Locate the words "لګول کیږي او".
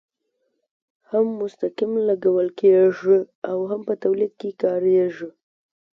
2.09-3.57